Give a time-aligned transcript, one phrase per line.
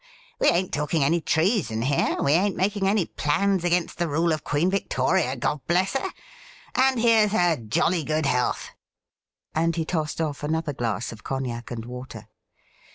[0.39, 4.43] We ain't talking any treason here, we ain't making any plans against the rule of
[4.43, 6.09] Queen Victoria, God bless her!
[6.73, 8.69] and here's her jolly good health;'
[9.53, 12.27] and he tossed off another glass of cognac and water.